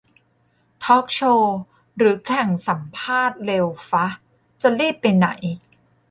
[0.83, 1.55] ทอล์กโชว์
[1.97, 4.05] หรือแข่งสัมภาษณ์เร็วฟะ?
[4.61, 5.27] จะรีบไปไหน